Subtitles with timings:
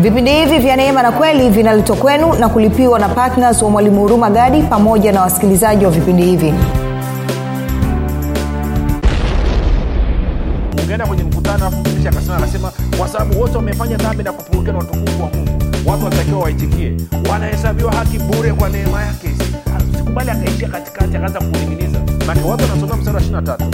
[0.00, 4.30] vipindi hivi vya neema na kweli vinaletwa kwenu na kulipiwa na ptns wa mwalimu huruma
[4.30, 6.54] gadi pamoja na wasikilizaji wa vipindi hivi.
[10.82, 15.22] Ungeenda kwenye mkutano mtumishi akasema anasema kwa sababu wote wamefanya dhambi na kupungukiwa na utukufu
[15.22, 15.50] wa mungu.
[15.86, 16.96] Watu watakiwa waitikie.
[17.30, 19.28] Wanahesabiwa haki bure kwa neema yake.
[19.96, 21.98] Sikubali akaishia katikati akaanza kuning'iniza
[22.34, 23.64] make watu wanasomea mstari wa ishiri tatu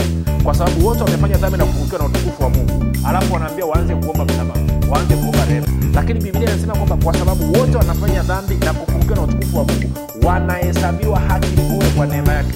[0.43, 2.85] kwa sababu wote wamefanya dhambi na kupungukiwa na utukufu wa mungu.
[3.07, 5.67] Alafu wanaambia waanze kuomba msamaha waanze kuomba rehema.
[5.93, 9.89] Lakini biblia inasema kwamba kwa sababu wote wanafanya dhambi na kupungukiwa na utukufu wa mungu
[10.27, 12.53] wanahesabiwa haki bure kwa neema yake.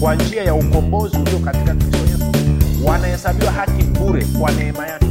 [0.00, 2.24] Kwa njia ya ukombozi ulio katika kristo yesu
[2.84, 5.06] wanahesabiwa haki bure kwa neema yake.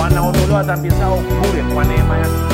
[0.00, 2.53] Wanaondolewa dhambi zao bure kwa neema yake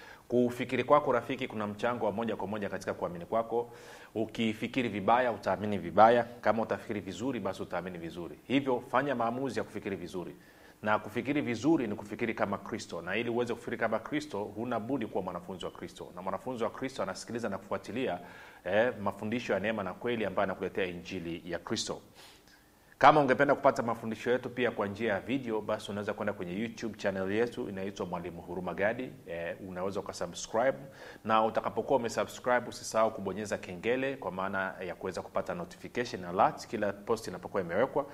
[0.31, 3.71] kufikiri kwako rafiki kuna mchango wa moja kwa moja katika kuamini kwako.
[4.15, 6.23] Ukifikiri vibaya utaamini vibaya.
[6.23, 8.39] Kama utafikiri vizuri basi utaamini vizuri.
[8.47, 10.35] Hivyo fanya maamuzi ya kufikiri vizuri.
[10.81, 13.01] Na kufikiri vizuri ni kufikiri kama kristo.
[13.01, 16.11] Na ili uweze kufikiri kama kristo huna budi kuwa mwanafunzi wa kristo.
[16.15, 18.19] Na mwanafunzi wa kristo anasikiliza na kufuatilia
[18.63, 22.01] eh, mafundisho ya neema na kweli ambayo anakuletea injili ya kristo
[23.01, 26.97] kama ungependa kupata mafundisho yetu pia kwa njia ya video basi unaweza kwenda kwenye youtube
[26.97, 29.11] channel yetu inaitwa mwalimu huruma gadi.
[29.27, 30.77] E, unaweza ukasubscribe.
[31.25, 37.27] Na utakapokuwa umesubscribe usisahau kubonyeza kengele kwa maana ya kuweza kupata notification alert kila post
[37.27, 38.05] inapokuwa imewekwa.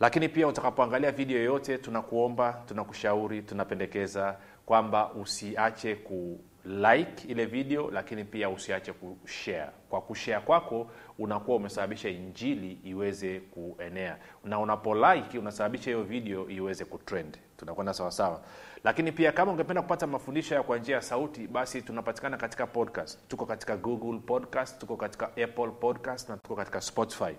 [0.00, 8.24] Lakini pia utakapoangalia video yoyote tunakuomba tunakushauri tunapendekeza kwamba usiache ku like ile video lakini
[8.24, 9.70] pia usiache kushare.
[9.88, 14.16] Kwa kushare kwako unakuwa umesababisha injili iweze kuenea.
[14.44, 17.38] Na unapo like unasababisha hiyo video iweze kutrend.
[17.56, 18.40] Tunakwenda sawasawa
[18.84, 23.28] lakini pia kama ungependa kupata mafundisho ya kwa njia ya sauti basi tunapatikana katika podcast.
[23.28, 27.34] Tuko katika google podcast tuko katika apple podcast na tuko katika spotify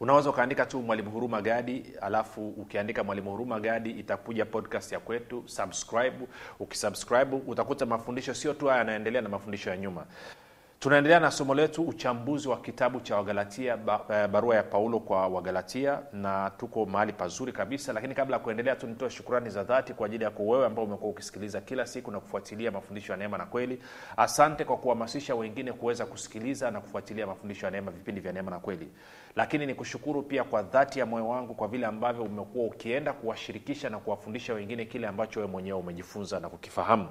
[0.00, 5.42] unaweza ukaandika tu mwalimu huruma gadi alafu ukiandika mwalimu huruma gadi itakuja podcast ya kwetu
[5.46, 6.16] subscribe.
[6.60, 10.06] Ukisubscribe utakuta mafundisho sio tu haya yanaendelea na mafundisho ya nyuma
[10.84, 13.76] tunaendelea na somo letu uchambuzi wa kitabu cha wagalatia
[14.32, 18.86] barua ya paulo kwa wagalatia na tuko mahali pazuri kabisa lakini kabla ya kuendelea tu
[18.86, 22.70] nitoe shukurani za dhati kwa ajili yako wewe ambao umekuwa ukisikiliza kila siku na kufuatilia
[22.70, 23.82] mafundisho ya neema na kweli.
[24.16, 28.58] Asante kwa kuhamasisha wengine kuweza kusikiliza na kufuatilia mafundisho ya neema vipindi vya neema na
[28.58, 28.88] kweli.
[29.36, 33.90] Lakini ni kushukuru pia kwa dhati ya moyo wangu kwa vile ambavyo umekuwa ukienda kuwashirikisha
[33.90, 37.08] na kuwafundisha wengine kile ambacho wewe mwenyewe umejifunza na kukifahamu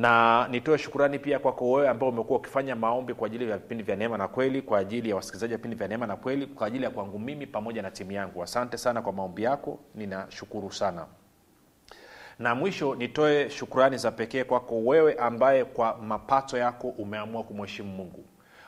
[0.00, 3.96] na nitoe shukurani pia kwako wewe ambao umekuwa ukifanya maombi kwa ajili ya vipindi vya
[3.96, 6.84] neema na kweli kwa ajili ya wasikilizaji wa vipindi vya neema na kweli kwa ajili
[6.84, 8.42] ya kwangu mimi pamoja na timu yangu.
[8.42, 11.06] Asante sana kwa maombi yako ninashukuru sana.
[12.38, 18.24] Na mwisho nitoe shukurani za pekee kwako wewe ambaye kwa mapato yako umeamua kumheshimu mungu.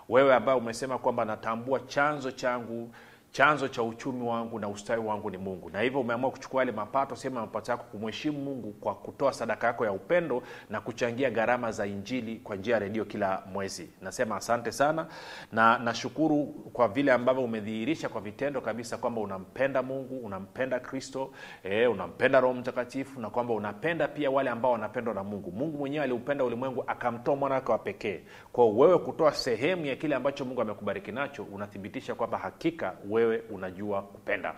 [0.08, 2.90] Wewe ambaye umesema kwamba natambua chanzo changu
[3.32, 5.70] chanzo cha uchumi wangu na ustawi wangu ni mungu.
[5.70, 9.66] Na hivyo umeamua kuchukua yale mapato sehemu ya mapato yako kumheshimu mungu kwa kutoa sadaka
[9.66, 13.90] yako ya upendo na kuchangia gharama za injili kwa njia ya redio kila mwezi.
[14.02, 15.06] Nasema asante sana
[15.52, 21.30] na nashukuru kwa vile ambavyo umedhihirisha kwa vitendo kabisa kwamba unampenda mungu unampenda kristo
[21.64, 25.52] e, unampenda roho mtakatifu na kwamba unapenda pia wale ambao wanapendwa na mungu.
[25.52, 28.20] Mungu mwenyewe aliupenda ulimwengu akamtoa mwana wake wa pekee.
[28.52, 34.02] Kwao wewe kutoa sehemu ya kile ambacho mungu amekubariki nacho unathibitisha kwamba hakika wewe unajua
[34.02, 34.54] kupenda.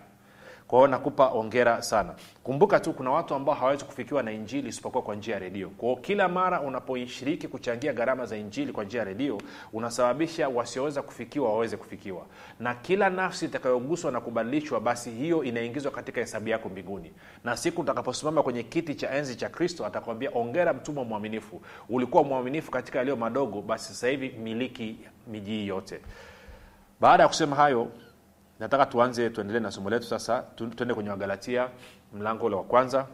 [0.69, 2.15] Kwa hiyo nakupa ongera sana.
[2.43, 5.69] Kumbuka tu kuna watu ambao hawawezi kufikiwa na injili isipokuwa kwa njia ya redio.
[5.69, 9.39] Kwao kila mara unapoishiriki kuchangia gharama za injili kwa njia ya redio
[9.73, 12.27] unasababisha wasioweza kufikiwa waweze kufikiwa.
[12.61, 17.13] Na kila nafsi itakayoguswa na kubadilishwa basi hiyo inaingizwa katika hesabu yako mbinguni.
[17.45, 21.63] Na siku utakaposimama kwenye kiti cha enzi cha kristo atakwambia ongera mtumwa mwaminifu.
[21.89, 24.97] Ulikuwa mwaminifu katika yaliyo madogo basi sasa hivi miliki
[25.27, 26.01] miji yote.
[27.01, 27.89] Baada ya kusema hayo
[28.61, 30.43] nataka tuanze tuendelee na somo letu sasa.
[30.43, 31.69] Tuende kwenye wagalatia
[32.13, 33.07] mlango ule wa kwanza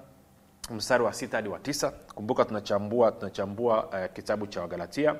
[0.70, 1.90] mstari wa sita hadi wa tisa.
[2.14, 5.16] Kumbuka tunachambua tunachambua uh, kitabu cha wagalatia.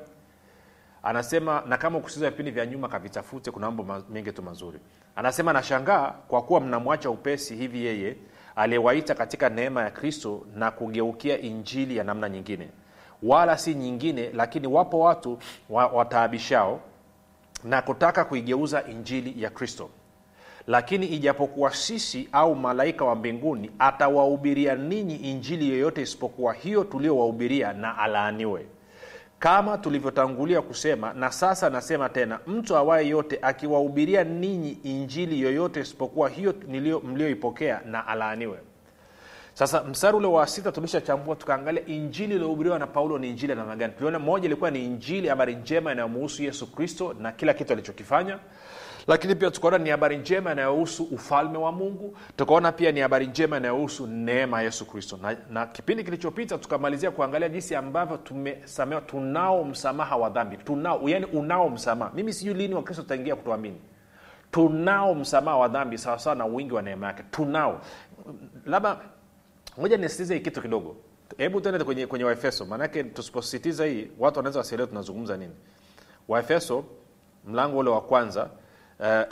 [1.03, 4.79] Anasema na kama ukusiza vipindi vya nyuma kavitafute kuna mambo mengi tu mazuri.
[5.17, 8.17] Anasema nashangaa kwa kuwa mnamwacha upesi hivi yeye
[8.57, 12.69] aliyewaita katika neema ya kristo na kugeukia injili ya namna nyingine.
[13.23, 15.39] Wala si nyingine lakini wapo watu
[15.71, 16.81] wa, wataabishao
[17.65, 19.91] na kutaka kuigeuza injili ya kristo
[20.67, 27.99] lakini ijapokuwa sisi au malaika wa mbinguni atawahubiria ninyi injili yoyote isipokuwa hiyo tuliowahubiria na
[27.99, 28.67] alaaniwe.
[29.39, 36.29] Kama tulivyotangulia kusema na sasa nasema tena mtu awaye yote akiwahubiria ninyi injili yoyote isipokuwa
[36.29, 36.55] hiyo
[37.05, 38.59] mlioipokea na alaaniwe.
[39.55, 43.77] Sasa mstari ule wa sita tulishachambua tukaangalia injili iliyohubiriwa na paulo ni injili ya namna
[43.77, 43.93] gani.
[43.93, 48.39] Tuliona moja ilikuwa ni injili habari njema inayomuhusu yesu kristo na kila kitu alichokifanya
[49.11, 52.17] lakini pia tukaona ni habari njema inayohusu ufalme wa mungu.
[52.37, 55.19] Tukaona pia ni habari njema inayohusu neema ya yesu kristo.
[55.23, 60.57] Na, na kipindi kilichopita tukamalizia kuangalia jinsi ambavyo tumesamewa tunao msamaha wa dhambi.
[60.57, 62.11] Tunao yani unao msamaha.
[62.15, 63.81] Mimi sijui lini wakristo tutaingia kutuamini.
[64.51, 67.23] Tunao msamaha wa dhambi sawasawa na wingi wa neema yake.
[67.31, 67.81] Tunao.
[68.67, 68.97] Labda
[69.79, 70.97] moja nisitize hii kitu kidogo.
[71.37, 72.65] Hebu tuende kwenye, kwenye waefeso.
[72.67, 75.53] Maanake tusiposisitiza hii watu wanaweza wasielewe tunazungumza nini.
[76.29, 76.85] Waefeso
[77.47, 78.51] mlango ule wa kwanza
[79.03, 79.27] eh,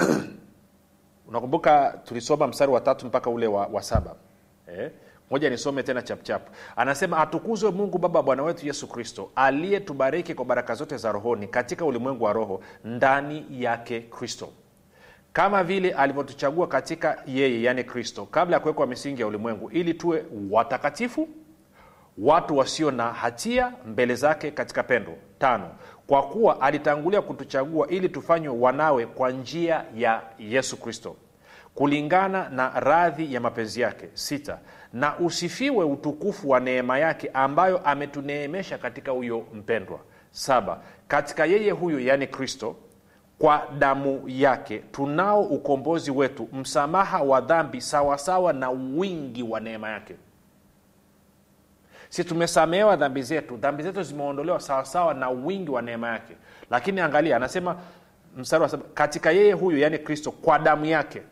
[1.28, 4.14] unakumbuka tulisoma mstari wa tatu mpaka ule wa, wa saba?
[4.78, 4.90] Eh?
[5.30, 6.42] moja nisome tena chapchap
[6.76, 11.84] anasema atukuzwe mungu baba bwana wetu yesu kristo aliyetubariki kwa baraka zote za rohoni katika
[11.84, 14.48] ulimwengu wa roho ndani yake kristo.
[15.32, 20.24] Kama vile alivyotuchagua katika yeye yani kristo kabla ya kuwekwa misingi ya ulimwengu ili tuwe
[20.50, 21.28] watakatifu
[22.18, 25.12] watu wasio na hatia mbele zake katika pendo.
[25.38, 25.70] Tano
[26.08, 31.16] kwa kuwa alitangulia kutuchagua ili tufanywe wanawe kwa njia ya yesu kristo.
[31.74, 34.58] Kulingana na radhi ya mapenzi yake sita
[34.92, 39.98] na usifiwe utukufu wa neema yake ambayo ametuneemesha katika huyo mpendwa.
[40.30, 42.76] Saba katika yeye huyo yaani kristo
[43.38, 50.14] kwa damu yake tunao ukombozi wetu msamaha wa dhambi sawasawa na wingi wa neema yake
[52.08, 56.36] si tumesamehewa dhambi zetu dhambi zetu zimeondolewa sawasawa na wingi wa neema yake.
[56.70, 57.76] Lakini angalia anasema
[58.36, 61.22] mstari wa katika yeye huyu yaani kristo kwa damu yake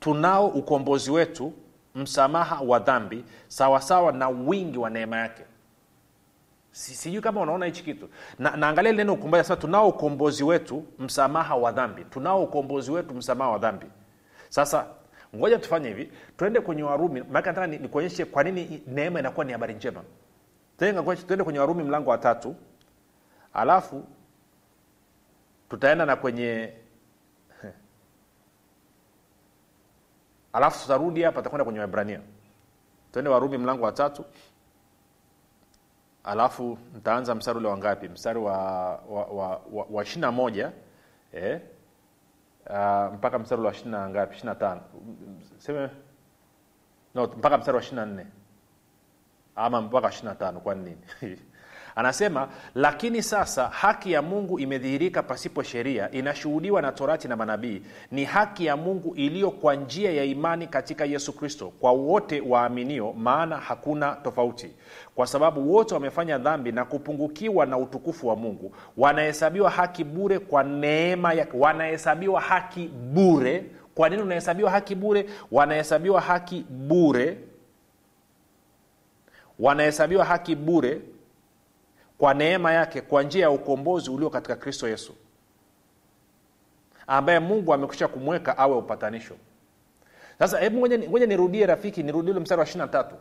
[0.00, 1.52] tunao ukombozi wetu
[1.94, 5.42] msamaha wa dhambi sawasawa na wingi wa neema yake.
[6.72, 8.08] Sijui kama unaona hichi kitu.
[8.38, 12.04] Na, naangalia neno ukombozi sasa tunao ukombozi wetu msamaha wa dhambi.
[12.04, 13.86] Tunao ukombozi wetu msamaha wa dhambi.
[14.48, 14.86] Sasa
[15.36, 16.12] ngoja tufanye hivi.
[16.36, 17.78] Tuende kwenye warumi maake nataka ni-
[18.24, 20.02] kwa nini neema inakuwa ni habari njema.
[20.78, 21.22] Tuende kwenye-
[21.58, 22.56] warumi mlango wa tatu.
[23.54, 24.04] Alafu
[25.68, 26.72] tutaenda na kwenye
[30.52, 32.20] alafu tutarudi hapa takwenda kwenye wahibrania
[33.12, 34.24] tuende warumi mlango wa tatu.
[36.24, 38.56] Alafu ntaanza mstari ule wangapi mstari wa,
[39.08, 39.86] wa, wa, wa,
[40.32, 40.72] moja
[41.32, 41.60] eh?
[42.70, 44.34] Uh, mpaka mstari wa ishiri na ngapi?
[44.34, 44.80] Ishiri na tano.
[45.58, 45.90] Seme
[47.14, 48.26] no, mpaka mstari wa ishiri na nne.
[49.56, 50.98] Ama mpaka ishiri na tano kwa nini
[51.96, 57.82] anasema lakini sasa haki ya mungu imedhihirika pasipo sheria inashuhudiwa na torati na manabii.
[58.10, 63.12] Ni haki ya mungu iliyo kwa njia ya imani katika yesu kristo kwa wote waaminio
[63.12, 64.70] maana hakuna tofauti.
[65.14, 68.74] Kwa sababu wote wamefanya dhambi na kupungukiwa na utukufu wa mungu.
[68.96, 73.64] Wanahesabiwa haki bure kwa neema ya wanahesabiwa haki bure.
[73.94, 75.26] Kwa nini unahesabiwa haki bure?
[75.52, 77.38] Wanahesabiwa haki bure.
[79.58, 81.00] Wanahesabiwa haki bure
[82.18, 85.14] kwa neema yake kwa njia ya ukombozi ulio katika kristo yesu
[87.06, 89.34] ambaye mungu amekwisha kumweka awe upatanisho.
[90.38, 93.14] Sasa hebu ngoja nirudie rafiki nirudie mstari wa ishiri na tatu.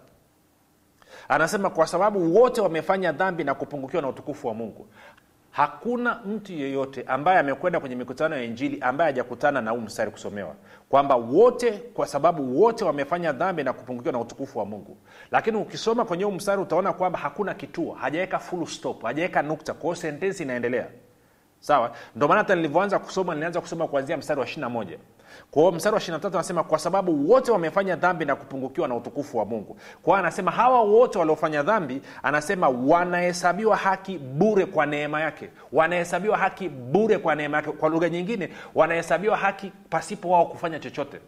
[1.30, 4.88] Anasema kwa sababu wote wamefanya dhambi na kupungukiwa na utukufu wa mungu
[5.56, 10.56] hakuna mtu yeyote ambaye amekwenda kwenye mikutano ya injili ambaye hajakutana na huu mstari kusomewa.
[10.90, 14.98] Kwamba wote kwa sababu wote wamefanya dhambi na kupungukiwa na utukufu wa mungu.
[15.32, 19.74] Lakini ukisoma kwenye huu mstari utaona kwamba hakuna kituo hajaweka full stop hajaweka nukta.
[19.74, 20.88] Kwa hiyo sentensi inaendelea.
[21.60, 21.92] Sawa?
[22.16, 24.98] Ndio maana hata nilivyoanza kusoma nilianza kusoma kuanzia mstari wa ishirina moja
[25.52, 28.96] kwa hiyo mstari wa ishirina tatu anasema kwa sababu wote wamefanya dhambi na kupungukiwa na
[28.96, 29.78] utukufu wa mungu.
[30.04, 35.50] Kwa anasema hawa wote waliofanya dhambi anasema wanahesabiwa haki bure kwa neema yake.
[35.72, 37.72] Wanahesabiwa haki bure kwa neema yake.
[37.72, 41.20] Kwa lugha nyingine wanahesabiwa haki pasipo wao kufanya chochote.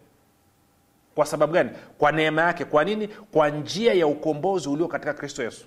[1.15, 1.69] Kwa sababu gani?
[1.97, 2.65] Kwa neema yake.
[2.65, 3.07] Kwa nini?
[3.07, 5.65] Kwa njia ya ukombozi ulio katika kristo yesu.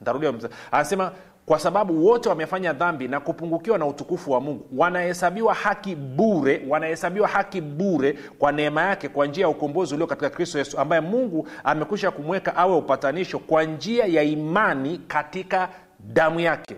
[0.00, 0.32] Ntarudia
[0.72, 1.12] anasema
[1.46, 4.66] kwa sababu wote wamefanya dhambi na kupungukiwa na utukufu wa mungu.
[4.76, 10.30] Wanahesabiwa haki bure wanahesabiwa haki bure kwa neema yake kwa njia ya ukombozi ulio katika
[10.30, 15.68] kristo yesu ambaye mungu amekwisha kumweka awe upatanisho kwa njia ya imani katika
[16.00, 16.76] damu yake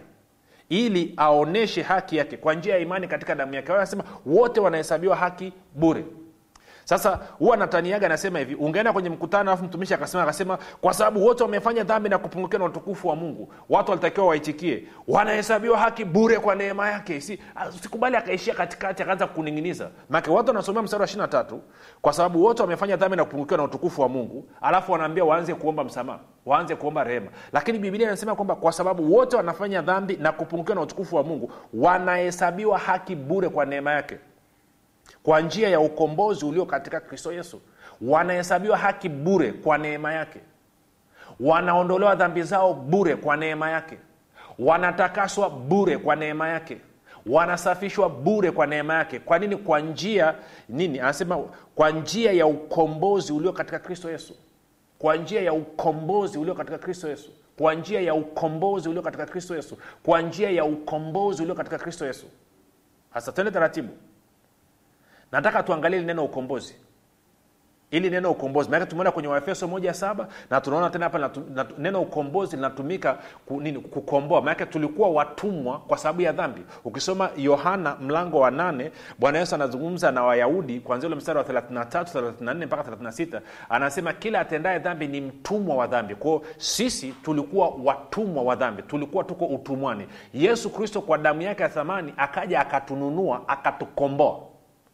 [0.68, 3.72] ili aoneshe haki yake kwa njia ya imani katika damu yake.
[3.72, 6.04] Anasema wote wanahesabiwa haki bure
[6.86, 11.42] sasa huwa nataniaga nasema hivi ungeenda kwenye mkutano alafu mtumishi akasema akasema kwa sababu wote
[11.42, 13.52] wamefanya dhambi na kupungukiwa na utukufu wa mungu.
[13.68, 14.84] Watu walitakiwa waitikie.
[15.08, 17.20] Wanahesabiwa haki bure kwa neema yake.
[17.20, 17.38] Si,
[17.82, 19.90] sikubali akaishia katikati akaanza kuning'iniza.
[20.10, 21.60] Make watu wanasomea mstari wa ishiri tatu
[22.02, 24.48] kwa sababu wote wamefanya dhambi na kupungukiwa na utukufu wa mungu.
[24.60, 27.30] Alafu wanaambia waanze kuomba msamaha waanze kuomba rehema.
[27.52, 31.52] Lakini bibilia inasema kwamba kwa sababu wote wanafanya dhambi na kupungukiwa na utukufu wa mungu
[31.74, 34.18] wanahesabiwa haki bure kwa neema yake
[35.26, 37.60] kwa njia ya ukombozi ulio katika kristo yesu
[38.00, 40.40] wanahesabiwa haki bure kwa neema yake.
[41.40, 43.98] Wanaondolewa dhambi zao bure kwa neema yake.
[44.58, 46.78] Wanatakaswa bure kwa neema yake.
[47.26, 49.18] Wanasafishwa bure kwa neema yake.
[49.18, 49.56] Kwa nini?
[49.56, 50.34] Kwa njia
[50.68, 51.00] nini?
[51.00, 51.38] Anasema
[51.74, 54.34] kwa njia ya ukombozi ulio katika kristo yesu.
[54.98, 57.30] Kwa njia ya ukombozi ulio katika kristo yesu.
[57.58, 59.78] Kwa njia ya ukombozi ulio katika kristo yesu.
[60.02, 62.26] Kwa njia ya ukombozi ulio katika kristo yesu.
[63.10, 63.88] Hasa tende taratibu
[65.32, 66.74] nataka tuangalie neno ukombozi.
[67.90, 68.70] Ili neno ukombozi.
[68.70, 71.30] Maanake tumeona kwenye waefeso moja saba na tunaona tena hapa
[71.78, 74.40] neno ukombozi linatumika ku, nini kukomboa.
[74.42, 76.62] Maanake tulikuwa watumwa kwa sababu ya dhambi.
[76.84, 82.02] Ukisoma yohana mlango wa nane bwana yesu anazungumza na wayahudi kwanzia ule mstari wa 33
[82.02, 86.14] 34 mpaka 36 anasema kila atendaye dhambi ni mtumwa wa dhambi.
[86.14, 88.82] Kwao sisi tulikuwa watumwa wa dhambi.
[88.82, 90.06] Tulikuwa tuko utumwani.
[90.34, 94.40] Yesu kristo kwa damu yake ya thamani akaja akatununua akatukomboa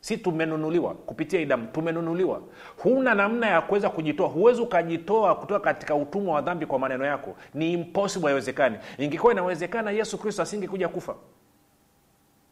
[0.03, 2.41] si tumenunuliwa kupitia hii tumenunuliwa.
[2.83, 4.29] Huna namna ya kuweza kujitoa.
[4.29, 7.37] Huwezi ukajitoa kutoka katika utumwa wa dhambi kwa maneno yako.
[7.55, 8.77] Ni impossible haiwezekani.
[8.99, 11.15] Ingekuwa inawezekana yesu kristo asingekuja kufa.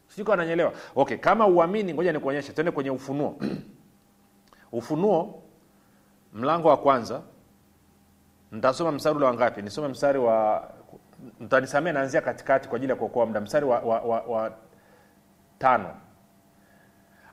[0.07, 2.53] Sijuka ananyelewa okay kama uamini ngoja nikuonyeshe.
[2.53, 3.39] Tuende kwenye ufunuo.
[4.71, 5.43] Ufunuo
[6.33, 7.21] mlango wa kwanza.
[8.51, 10.69] Ntasoma mstari ule wangapi nisome mstari wa
[11.39, 13.41] mtanisamee naanzia katikati kwa ajili ya kuokoa muda.
[13.41, 14.51] Mstari wa, wa, wa, wa
[15.59, 15.89] tano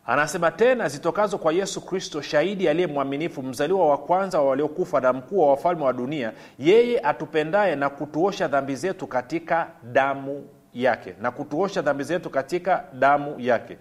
[0.08, 5.12] anasema tena zitokazo kwa yesu kristo shahidi aliye mwaminifu mzaliwa wa kwanza wa waliokufa na
[5.12, 11.30] mkuu wa wafalme wa dunia yeye atupendaye na kutuosha dhambi zetu katika damu yake na
[11.30, 13.78] kutuosha dhambi zetu katika damu yake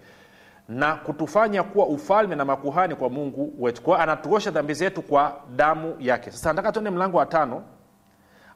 [0.68, 3.82] na kutufanya kuwa ufalme na makuhani kwa mungu wetu.
[3.82, 6.30] Kwao anatuosha dhambi zetu kwa damu yake.
[6.30, 7.62] Sasa nataka tuende mlango wa tano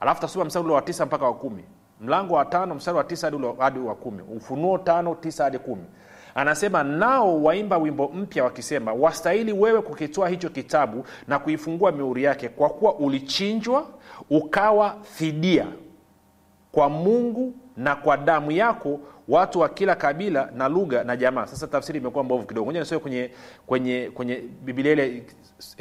[0.00, 1.64] alafu tasoma mstari ule wa tisa mpaka wa kumi.
[2.00, 4.23] Mlango wa tano mstari wa tisa hadi wa kumi.
[4.37, 5.85] Ufunuo tano tisa hadi kumi
[6.34, 12.48] anasema nao waimba wimbo mpya wakisema wastahili wewe kukitoa hicho kitabu na kuifungua miuri yake
[12.48, 13.86] kwa kuwa ulichinjwa
[14.30, 15.66] ukawa fidia
[16.72, 21.66] kwa mungu na kwa damu yako watu wa kila kabila na lugha na jamaa sasa
[21.66, 22.64] tafsiri imekuwa mbovu kidogo.
[22.66, 23.30] Moja nisome kwenye
[23.66, 25.24] kwenye kwenye Biblia ile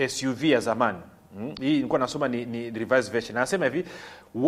[0.07, 0.97] suv ya zamani
[1.35, 1.55] Hmm?
[1.61, 3.85] hii nilikuwa nasoma ni, ni revised version anasema hivi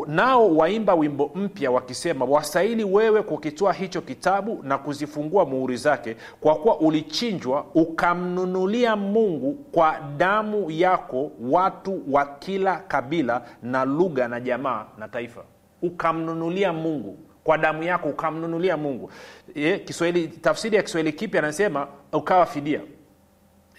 [0.07, 6.55] nao waimba wimbo mpya wakisema wastahili wewe kukitoa hicho kitabu na kuzifungua muhuri zake kwa
[6.55, 14.85] kuwa ulichinjwa ukamnunulia mungu kwa damu yako watu wa kila kabila na lugha na jamaa
[14.97, 15.43] na taifa
[15.81, 19.11] ukamnunulia mungu kwa damu yako ukamnunulia mungu
[19.55, 22.81] e, kiswahili tafsiri ya kiswahili kipya anasema ukawa fidia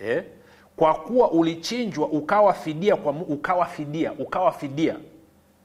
[0.04, 0.22] e?
[0.76, 4.96] Kwa kuwa ulichinjwa ukawa fidia kwa ukawa fidia ukawa fidia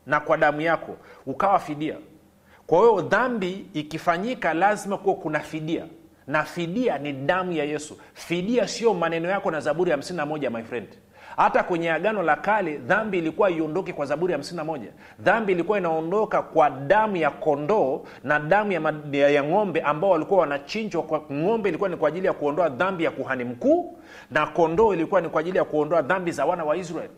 [0.06, 1.96] na kwa damu yako ukawa fidia.
[2.68, 5.86] Kwa hiyo dhambi ikifanyika lazima kuwa kuna fidia.
[6.28, 7.98] Na fidia ni damu ya yesu.
[8.14, 10.88] Fidia sio maneno yako na zaburi ya 51 my friend
[11.40, 14.80] hata kwenye agano la kale dhambi ilikuwa iondoke kwa zaburi ya 51
[15.20, 20.40] dhambi ilikuwa inaondoka kwa damu ya kondoo na damu ya, ya, ya ng'ombe ambao walikuwa
[20.40, 23.98] wanachinjwa kwa ng'ombe ilikuwa ni kwa ajili ya kuondoa dhambi ya kuhani mkuu
[24.32, 27.14] na kondoo ilikuwa ni kwa ajili ya kuondoa dhambi za wana wa israeli.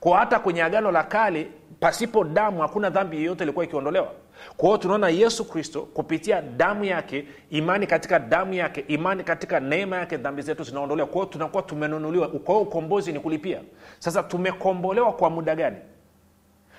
[0.00, 1.48] Kwa hata kwenye agano la kale
[1.80, 4.08] pasipo damu hakuna dhambi yeyote ilikuwa ikiondolewa
[4.56, 9.96] kwa hiyo tunaona yesu kristo kupitia damu yake imani katika damu yake imani katika neema
[9.96, 11.08] yake dhambi zetu zinaondolewa.
[11.08, 12.28] Kwa hiyo tunakuwa tumenunuliwa.
[12.28, 13.60] Kwa hiyo ukombozi ni kulipia.
[13.98, 15.76] Sasa tumekombolewa kwa muda gani?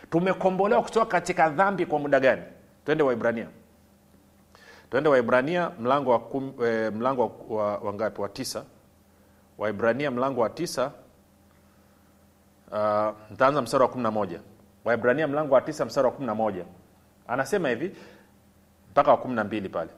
[0.10, 2.42] Tumekombolewa kutoka katika dhambi kwa muda gani?
[2.86, 3.48] Twende waibrania
[4.90, 8.22] twende waibrania mlango wa kum, e, mlango wa, wa, ngapi?
[8.22, 8.64] Wa tisa.
[9.58, 10.92] Waibrania mlango wa tisa.
[12.72, 14.40] Uh, ntaanza mstari wa kumi na moja.
[14.86, 16.66] Waibrania mlango wa tisa mstari wa kumi na moja
[17.28, 17.92] anasema hivi
[18.92, 19.90] mpaka wa kumi na mbili pale.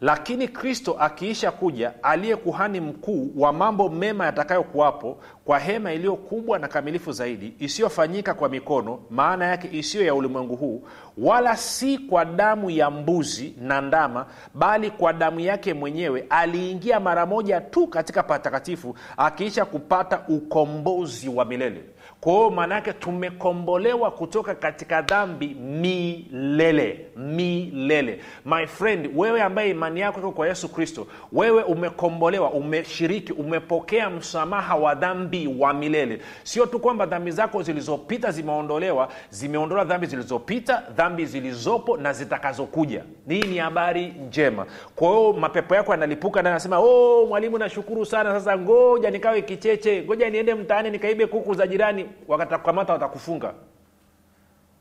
[0.00, 6.58] Lakini kristo akiisha kuja aliye kuhani mkuu wa mambo mema yatakayokuwapo kwa hema iliyo kubwa
[6.58, 10.82] na kamilifu zaidi isiyofanyika kwa mikono maana yake isiyo ya ulimwengu huu
[11.18, 17.26] wala si kwa damu ya mbuzi na ndama bali kwa damu yake mwenyewe aliingia mara
[17.26, 21.84] moja tu katika patakatifu akiisha kupata ukombozi wa milele
[22.22, 28.20] kwa hiyo maanaake tumekombolewa kutoka katika dhambi milele milele.
[28.44, 34.76] My friend wewe ambaye imani yako iko kwa yesu kristo wewe umekombolewa umeshiriki umepokea msamaha
[34.76, 36.20] wa dhambi wa milele.
[36.42, 43.04] Sio tu kwamba dhambi zako zilizopita zimeondolewa zimeondolewa dhambi zilizopita dhambi zilizopo na zitakazokuja.
[43.28, 44.66] Hii ni habari njema.
[44.96, 48.32] Kwa hiyo mapepo yako yanalipuka na anasema oh, mwalimu nashukuru sana.
[48.32, 53.54] Sasa ngoja nikawe kicheche ngoja niende mtaani nikaibe kuku za jirani wakatakukamata watakufunga.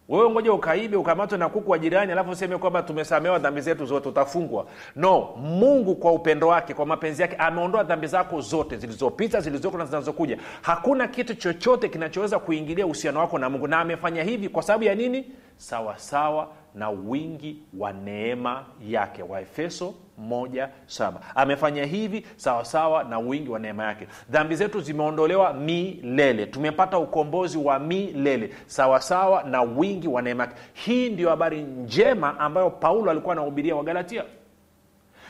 [0.10, 4.10] Wewe ngoja ukaibe ukamatwe na kuku wa jirani alafu useme kwamba tumesamewa dhambi zetu zote
[4.10, 4.66] utafungwa.
[4.96, 9.86] No mungu kwa upendo wake kwa mapenzi yake ameondoa dhambi zako zote zilizopita zilizoko na
[9.86, 10.38] zinazokuja.
[10.62, 14.96] Hakuna kitu chochote kinachoweza kuingilia uhusiano wako na mungu na amefanya hivi kwa sababu ya
[14.96, 15.26] nini?
[15.58, 19.24] Sawasawa sawa na wingi wa neema yake.
[19.24, 21.20] Waefeso moja saba.
[21.36, 24.08] Amefanya hivi sawasawa na wingi wa neema yake.
[24.30, 26.46] Dhambi zetu zimeondolewa milele.
[26.46, 30.56] Tumepata ukombozi wa milele sawasawa na wingi wa neema yake.
[30.74, 34.24] Hii ndio habari njema ambayo paulo alikuwa anahubiria wagalatia.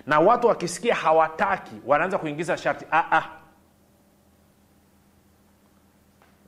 [0.08, 3.24] Na watu wakisikia hawataki wanaanza kuingiza sharti ah, ah.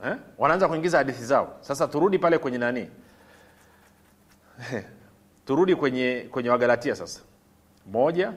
[0.05, 0.15] Eh?
[0.37, 1.57] wanaanza kuingiza hadithi zao.
[1.59, 2.89] Sasa turudi pale kwenye nani?
[5.45, 7.21] Turudi kwenye kwenye wagalatia sasa
[7.91, 8.33] moja.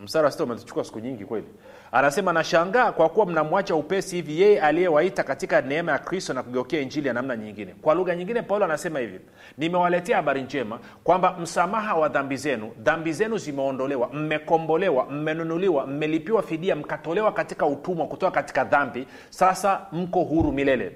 [0.00, 1.46] Mstari wa sita umetuchukua siku nyingi kweli.
[1.92, 6.80] Anasema nashangaa kwa kuwa mnamwacha upesi hivi yeye aliyewaita katika neema ya kristo na kugeukia
[6.80, 7.74] injili ya namna nyingine.
[7.82, 9.20] Kwa lugha nyingine paulo anasema hivi
[9.58, 16.76] nimewaletea habari njema kwamba msamaha wa dhambi zenu dhambi zenu zimeondolewa mmekombolewa mmenunuliwa mmelipiwa fidia
[16.76, 19.06] mkatolewa katika utumwa kutoka katika dhambi.
[19.30, 20.92] Sasa mko huru milele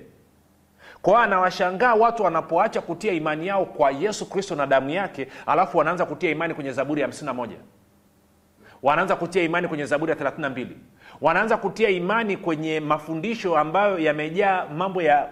[1.02, 5.78] kwa hiyo anawashangaa watu wanapoacha kutia imani yao kwa yesu kristo na damu yake alafu
[5.78, 7.48] wanaanza kutia imani kwenye zaburi ya 51
[8.82, 10.66] wanaanza kutia imani kwenye zaburi ya 32
[11.20, 15.28] wanaanza kutia imani kwenye mafundisho ambayo yamejaa mambo ya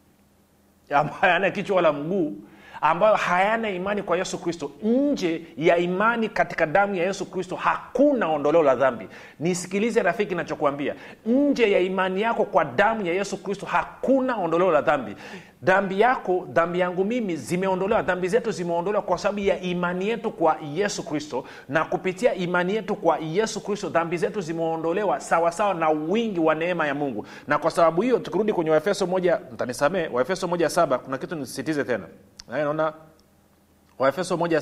[0.90, 2.32] ambayo yana kichwa wala mguu
[2.80, 4.70] ambayo hayana imani kwa yesu kristo.
[4.82, 9.08] Nje ya imani katika damu ya yesu kristo hakuna ondoleo la dhambi.
[9.40, 10.94] Nisikilize rafiki nachokuambia
[11.26, 15.16] nje ya imani yako kwa damu ya yesu kristo hakuna ondoleo la dhambi.
[15.62, 18.02] Dhambi yako dhambi yangu mimi zimeondolewa.
[18.02, 21.44] Dhambi zetu zimeondolewa kwa sababu ya imani yetu kwa yesu kristo.
[21.68, 26.86] Na kupitia imani yetu kwa yesu kristo dhambi zetu zimeondolewa sawasawa na wingi wa neema
[26.86, 27.26] ya mungu.
[27.46, 31.84] Na kwa sababu hiyo tukirudi kwenye waefeso moja mtanisamee waefeso moja saba kuna kitu nisisitize
[31.84, 32.04] tena
[32.50, 32.92] naona
[33.98, 34.60] waefeso moja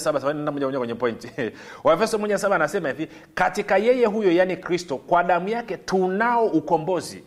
[0.79, 1.29] kwenye point.
[1.85, 7.25] Waefeso moja saba anasema hivi katika yeye huyo yaani kristo kwa damu yake tunao ukombozi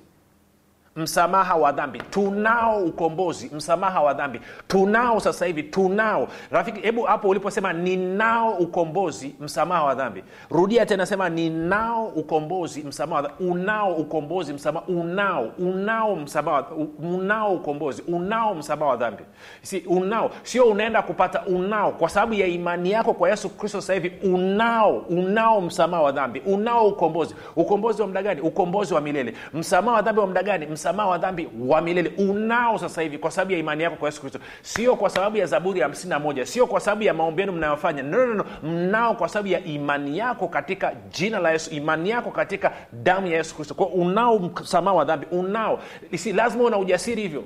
[0.96, 2.00] msamaha wa dhambi.
[2.10, 3.52] Tunao ukombozi.
[3.54, 4.42] Msamaha wa dhambi.
[4.68, 5.64] Tunao sasa hivi.
[5.64, 6.28] Tunao.
[6.52, 10.24] Rafiki hebu hapo uliposema ninao ukombozi msamaha wa dhambi.
[10.50, 13.46] Rudia tena sema ninao ukombozi msamaha wa dhambi.
[13.52, 16.66] unao ukombozi msamaha unao unao msamaha
[17.00, 18.02] unao ukombozi.
[18.08, 19.24] Unao msamaha wa dhambi.
[19.62, 20.32] Si unao.
[20.44, 21.92] Sio unaenda kupata unao.
[21.92, 26.40] Kwa sababu ya imani yako kwa yesu kristo sasa hivi unao unao msamaha wa dhambi.
[26.46, 27.36] Unao ukombozi.
[27.56, 28.42] Ukombozi wa mda gani?
[28.42, 29.34] Ukombozi wa milele.
[29.54, 32.12] Msamaha wa dhambi wa mda gani msamaha wa dhambi wa milele.
[32.18, 34.40] Unao sasa hivi kwa sababu ya imani yako kwa yesu kristo.
[34.62, 36.46] Sio kwa sababu ya zaburi ya hamsini na moja.
[36.46, 38.04] Sio kwa sababu ya maombi yenu mnayofanya.
[38.04, 38.46] No, no, no.
[38.64, 41.72] mnao kwa sababu ya imani yako katika jina la yesu.
[41.74, 43.74] Imani yako katika damu ya yesu kristo.
[43.74, 45.28] Kwao unao msamaha wa dhambi.
[45.32, 45.80] Unao.
[46.16, 47.44] Si lazima una ujasiri hivyo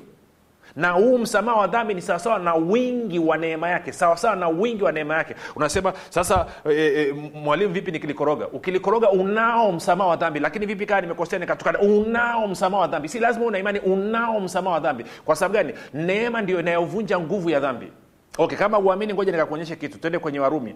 [0.76, 4.84] na huu msamaha wa dhambi ni sawasawa na wingi wa neema yake sawasawa na wingi
[4.84, 5.36] wa neema yake.
[5.56, 8.48] Unasema sasa e, e, mwalimu vipi nikilikoroga?
[8.48, 11.80] Ukilikoroga unao msamaha wa dhambi lakini vipi kaa nimekosea nikatukana?
[11.80, 13.10] Unao msamaha wa dhambi.
[13.10, 15.06] Si lazima una imani unao msamaha wa dhambi.
[15.26, 15.74] Kwa sababu gani?
[15.94, 17.92] Neema ndio inayovunja nguvu ya dhambi.
[18.38, 19.98] Okay kama uamini ngoja nikakuonyeshe kitu.
[20.00, 20.76] Twende kwenye warumi.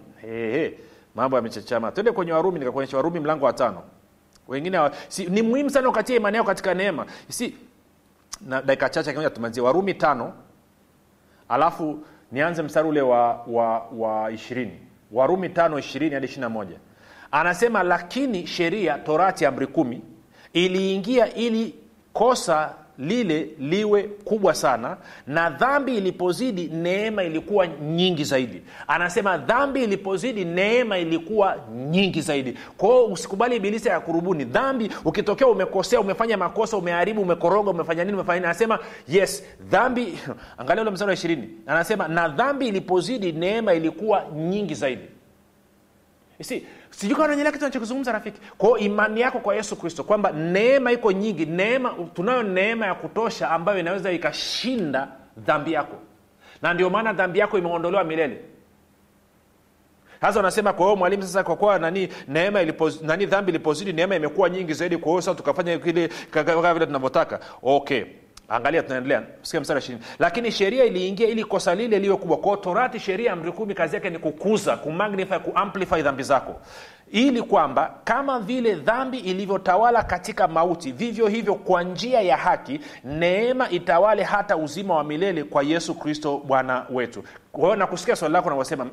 [1.15, 1.91] Mambo yamechechama.
[1.91, 3.83] Twende kwenye warumi nikakuonyesha warumi mlango wa tano.
[4.47, 7.05] Wengine si, ni muhimu sana ukatia imani yao katika neema.
[7.29, 7.55] Si
[8.41, 9.63] na dakika chache kimoja tumalizie.
[9.63, 10.33] Warumi tano
[11.49, 11.99] alafu
[12.31, 14.79] nianze mstari ule wa wa wa ishirini.
[15.11, 16.77] Warumi tano ishirini hadi ishiri na moja.
[17.31, 20.01] Anasema lakini sheria torati amri kumi
[20.53, 21.75] iliingia ili
[22.13, 28.61] kosa lile liwe kubwa sana na dhambi ilipozidi neema ilikuwa nyingi zaidi.
[28.87, 31.55] Anasema dhambi ilipozidi neema ilikuwa
[31.89, 32.57] nyingi zaidi.
[32.77, 34.91] Kwao usikubali ibilisi ya kurubuni dhambi.
[35.05, 38.45] Ukitokea umekosea umefanya makosa umeharibu umekoroga umefanya nini umefanya nini.
[38.45, 40.19] Anasema yes dhambi
[40.57, 41.49] angalia ule mstari wa ishirini.
[41.67, 45.18] Anasema na dhambi ilipozidi neema ilikuwa nyingi zaidi
[46.41, 48.41] si sijui kama nanyelea kitu nachokizungumza rafiki.
[48.57, 53.49] Kwao imani yako kwa yesu kristo kwamba neema iko nyingi neema tunayo neema ya kutosha
[53.51, 55.95] ambayo inaweza ikashinda dhambi yako.
[56.61, 58.41] Na ndio maana dhambi yako imeondolewa milele.
[60.21, 64.15] Sasa unasema kwa hiyo mwalimu sasa kwa kuwa nani neema ilipoz, nani dhambi ilipozidi neema
[64.15, 67.39] imekuwa nyingi zaidi kwa hiyo sasa tukafanya kile kama vile tunavyotaka.
[67.63, 68.03] Okay
[68.49, 69.23] angalia tunaendelea.
[69.41, 70.03] Sikia mstari ishirini.
[70.19, 72.37] Lakini sheria iliingia ili kosa lile liwe kubwa.
[72.37, 76.61] Kwao torati sheria amri kumi kazi yake ni kukuza kumagnify kuamplify dhambi zako
[77.11, 83.69] ili kwamba kama vile dhambi ilivyotawala katika mauti vivyo hivyo kwa njia ya haki neema
[83.69, 87.23] itawale hata uzima wa milele kwa yesu kristo bwana wetu.
[87.51, 88.87] Kwa nakusikia swali lako navyosema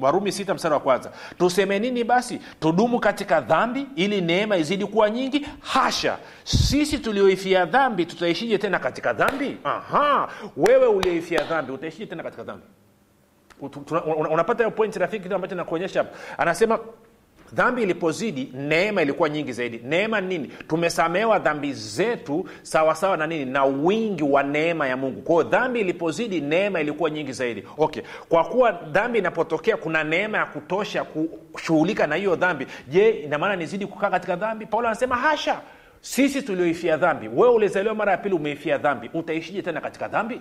[0.00, 1.10] warumi sita mstari wa kwanza.
[1.38, 2.40] Tuseme nini basi?
[2.60, 5.46] Tudumu katika dhambi ili neema izidi kuwa nyingi?
[5.60, 6.18] Hasha!
[6.44, 9.56] Sisi tulioifia dhambi tutaishije tena katika dhambi?
[9.64, 10.28] Aha.
[10.56, 12.64] wewe ulioifia dhambi utaishije tena katika dhambi?
[14.30, 16.16] Unapata hiyo point rafiki ambacho nakuonyesha hapa.
[16.38, 16.78] Anasema
[17.52, 19.80] dhambi ilipozidi neema ilikuwa nyingi zaidi.
[19.84, 20.48] Neema ni nini?
[20.68, 23.44] Tumesamehewa dhambi zetu sawasawa na nini?
[23.44, 25.22] Na wingi wa neema ya mungu.
[25.22, 27.64] Kwao dhambi ilipozidi neema ilikuwa nyingi zaidi.
[27.78, 28.02] Okay.
[28.28, 31.04] Kwa kuwa dhambi inapotokea kuna neema ya kutosha
[31.52, 32.66] kushughulika na hiyo dhambi.
[32.88, 34.66] Je inamaana nizidi kukaa katika dhambi?
[34.66, 35.60] Paulo anasema hasha!
[36.00, 37.28] Sisi tulioifia dhambi.
[37.28, 39.10] Wewe ulizaliwa mara ya pili umeifia dhambi.
[39.14, 40.40] Utaishije tena katika dhambi?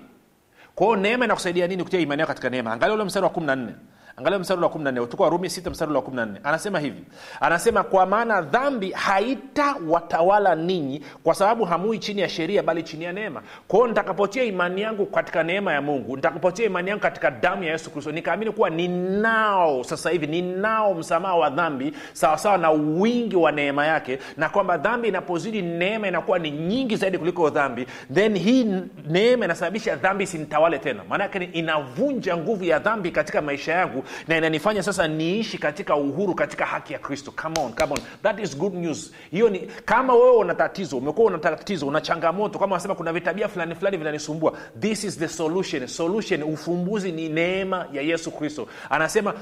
[0.75, 2.71] Kwao neema inakusaidia nini kutia imani yao katika neema?
[2.73, 3.73] Angalia ule mstari wa kumi na nne
[4.19, 6.39] angalia mstari wa kumi na nne tuko warumi 6 mstari wa kumi na nne.
[6.43, 7.03] Anasema hivi.
[7.41, 13.13] Anasema kwa maana dhambi haitawatawala ninyi kwa sababu hamui chini ya sheria bali chini ya
[13.13, 13.41] neema.
[13.67, 17.91] Kwao nitakapotia imani yangu katika neema ya mungu nitakapotia imani yangu katika damu ya yesu
[17.91, 23.85] kristo nikaamini kuwa ninao sasa hivi ninao msamaha wa dhambi sawasawa na wingi wa neema
[23.85, 28.65] yake na kwamba dhambi inapozidi neema inakuwa ni nyingi zaidi kuliko dhambi then hii
[29.07, 31.03] neema inasababisha dhambi isinitawale tena.
[31.09, 36.65] Maanake inavunja nguvu ya dhambi katika maisha yangu na inanifanya sasa niishi katika uhuru katika
[36.65, 37.31] haki ya kristo.
[37.41, 37.99] Come on, come on.
[38.23, 39.13] that is good news.
[39.31, 43.47] Hiyo ni kama wewe una tatizo umekuwa una tatizo una changamoto kama unasema kuna vitabia
[43.47, 45.87] fulani fulani vinanisumbua this is the solution.
[45.87, 48.67] Solution ufumbuzi ni neema ya yesu kristo.
[48.89, 49.33] Anasema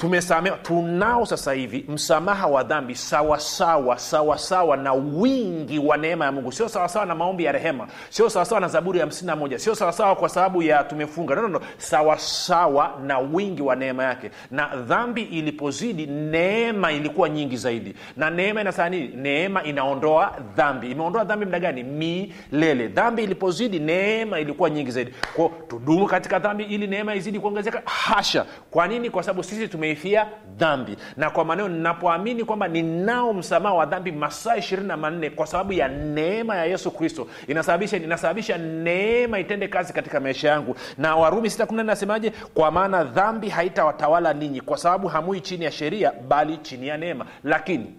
[0.00, 6.52] tumesamewa tunao sasa hivi msamaha wa dhambi sawasawa sawasawa na wingi wa neema ya mungu.
[6.52, 9.74] Sio sawasawa na maombi ya rehema sio sawasawa na zaburi ya hamsini na moja sio
[9.74, 11.34] sawasawa kwa sababu ya tumefunga.
[11.34, 14.30] No, sawasawa na wingi wa neema yake.
[14.50, 17.94] Na dhambi ilipozidi neema ilikuwa nyingi zaidi.
[18.16, 19.08] Na neema inasema nini?
[19.16, 20.90] Neema inaondoa dhambi.
[20.90, 21.82] Imeondoa dhambi mda gani?
[21.82, 22.88] Milele.
[22.88, 25.14] Dhambi ilipozidi neema ilikuwa nyingi zaidi.
[25.36, 27.82] Kwao tudumu katika dhambi ili neema izidi kuongezeka?
[27.84, 28.46] Hasha.
[28.70, 29.10] Kwa nini?
[29.10, 30.26] Kwa sababu sisi tumeifia
[30.58, 30.96] dhambi.
[31.16, 35.72] Na kwa maneno ninapoamini kwamba ninao msamaha wa dhambi masaa ishirini na manne kwa sababu
[35.72, 40.76] ya neema ya yesu kristo inasababisha inasababisha neema itende kazi katika maisha yangu.
[40.98, 42.30] Na warumi sita kumi nasemaje?
[42.54, 47.26] Kwa maana dhambi haitawatawala ninyi kwa sababu hamui chini ya sheria bali chini ya neema.
[47.44, 47.94] Lakini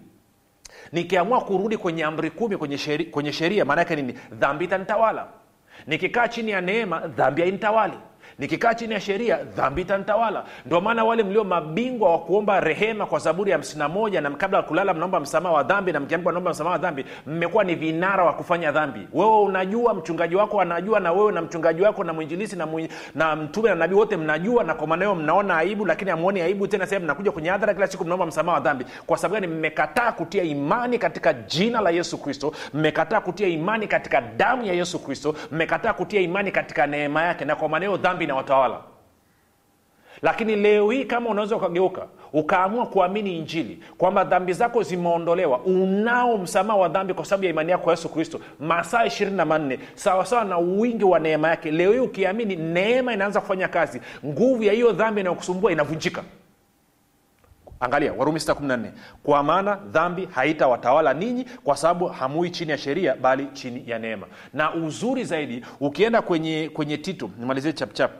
[0.92, 4.14] nikiamua kurudi kwenye amri kumi kwenye sheria, kwenye maana yake nini?
[4.32, 5.26] Dhambi itanitawala.
[5.86, 7.94] Nikikaa chini ya neema dhambi hainitawali
[8.42, 10.44] nikikaa chini ya sheria dhambi itanitawala.
[10.66, 14.58] Ndio maana wale mlio mabingwa wa kuomba rehema kwa zaburi ya hamsina moja na kabla
[14.58, 18.24] ya kulala mnaomba msamaha wa dhambi na mkiamka naomba msamaha wa dhambi mmekuwa ni vinara
[18.24, 19.08] wa kufanya dhambi.
[19.12, 23.36] Wewe unajua mchungaji wako anajua na wewe na mchungaji wako na mwinjilisi na, mwi, na
[23.36, 27.04] mtume na nabii wote mnajua na kwa maneo mnaona aibu lakini amuoni aibu tena sehemu
[27.04, 28.84] mnakuja kwenye hadhara kila siku mnaomba msamaha wa dhambi.
[29.06, 29.46] Kwa sababu gani?
[29.54, 32.52] Mmekataa kutia imani katika jina la yesu kristo.
[32.74, 35.34] Mmekataa kutia imani katika damu ya yesu kristo.
[35.52, 37.44] Mmekataa kutia imani katika neema yake.
[37.44, 38.80] Na kwa maneo dhambi inawatawala
[40.22, 46.78] lakini leo hii kama unaweza ukageuka ukaamua kuamini injili kwamba dhambi zako zimeondolewa unao msamaha
[46.78, 50.44] wa dhambi kwa sababu ya imani yako kwa yesu kristo masaa ishirini na manne sawasawa
[50.44, 51.70] na wingi wa neema yake.
[51.70, 56.22] Leo hii ukiamini neema inaanza kufanya kazi nguvu ya hiyo dhambi inayokusumbua inavunjika
[57.82, 58.90] angalia warumi 614
[59.22, 64.26] kwa maana dhambi haitawatawala ninyi kwa sababu hamui chini ya sheria bali chini ya neema.
[64.54, 68.10] Na uzuri zaidi ukienda kwenye kwenye tito nimalizie chapchap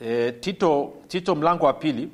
[0.00, 2.10] e, tito tito mlango wa pili.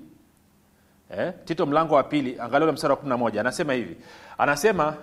[1.18, 3.96] E, tito mlango wa pili angalia ule mstari wa 11 anasema hivi.
[4.38, 4.94] Anasema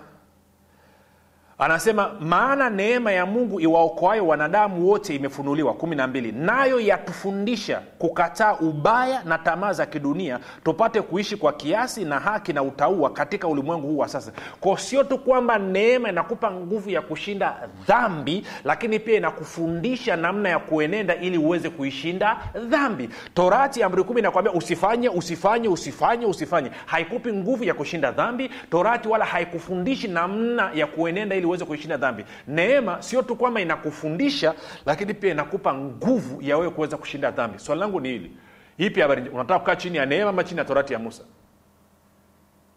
[1.60, 5.74] anasema maana neema ya mungu iwaokoayo wanadamu wote imefunuliwa.
[5.74, 6.32] Kumi na mbili.
[6.32, 12.62] Nayo yatufundisha kukataa ubaya na tamaa za kidunia tupate kuishi kwa kiasi na haki na
[12.62, 14.32] utaua katika ulimwengu huu wa sasa.
[14.60, 17.56] Ko sio tu kwamba neema inakupa nguvu ya kushinda
[17.88, 22.36] dhambi lakini pia inakufundisha namna ya kuenenda ili uweze kuishinda
[22.68, 23.08] dhambi.
[23.34, 26.70] Torati amri kumi inakwambia usifanye usifanye usifanye usifanye.
[26.86, 32.24] Haikupi nguvu ya kushinda dhambi torati wala haikufundishi namna ya kuenenda ili uweze kuishinda dhambi.
[32.46, 34.54] Neema sio tu kwamba inakufundisha
[34.86, 37.58] lakini pia inakupa nguvu ya wewe kuweza kushinda dhambi.
[37.58, 38.36] Swali langu ni hili.
[38.78, 39.28] Ipi habari?
[39.28, 41.22] Unataka kukaa chini ya neema ama chini ya torati ya musa?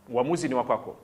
[0.10, 0.96] Uamuzi ni wakwako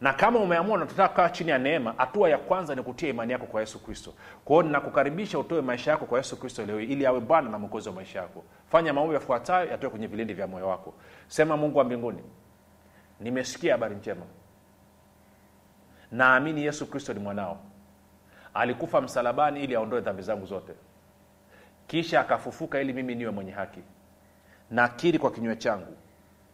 [0.00, 3.46] na kama umeamua unataka kukaa chini ya neema hatua ya kwanza ni kutia imani yako
[3.46, 4.12] kwa yesu kristo.
[4.44, 7.94] Kwa ninakukaribisha utoe maisha yako kwa yesu kristo leo ili awe bwana na mwokozi wa
[7.94, 8.44] maisha yako.
[8.68, 10.94] Fanya maombi yafuatayo yatoe kwenye vilindi vya moyo wako.
[11.28, 12.22] Sema mungu wa mbinguni
[13.20, 14.22] nimesikia habari njema
[16.12, 17.58] naamini yesu kristo ni mwanao.
[18.54, 20.72] Alikufa msalabani ili aondoe dhambi zangu zote.
[21.86, 23.80] Kisha akafufuka ili mimi niwe mwenye haki.
[24.70, 25.96] Nakiri kwa kinywa changu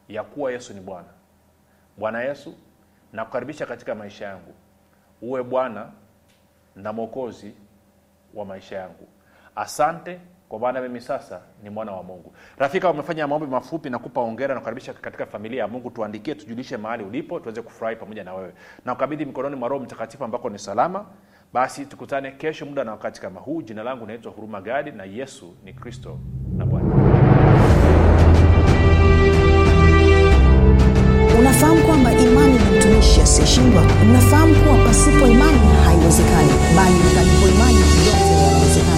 [0.09, 1.09] ya kuwa yesu ni bwana.
[1.97, 2.55] Bwana yesu
[3.13, 4.55] nakukaribisha katika maisha yangu.
[5.23, 5.91] Uwe bwana
[6.77, 7.55] na mwokozi
[8.35, 9.09] wa maisha yangu.
[9.57, 12.33] Asante kwa maana mimi sasa ni mwana wa mungu.
[12.59, 17.05] Rafika umefanya maombi mafupi nakupa ongera na kukaribisha katika familia ya mungu tuandikie tujulishe mahali
[17.05, 18.53] ulipo tuweze kufurahi pamoja na wewe.
[18.85, 21.05] Na ukabidhi mikononi mwa roho mtakatifu ambako ni salama.
[21.53, 23.63] Basi tukutane kesho muda na wakati kama huu.
[23.63, 26.19] Jina langu naitwa huruma gadi na yesu ni kristo
[26.57, 26.95] na bwana.
[31.39, 33.83] Unafahamu kwamba imani ni mtumishi asiyeshindwa.
[34.03, 38.98] Unafahamu kuwa pasipo imani haiwezekani bali palipo imani yote yanawezekana